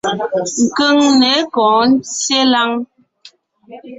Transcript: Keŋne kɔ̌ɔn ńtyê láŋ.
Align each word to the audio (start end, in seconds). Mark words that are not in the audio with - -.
Keŋne 0.77 1.31
kɔ̌ɔn 1.53 1.89
ńtyê 1.97 2.41
láŋ. 2.53 2.71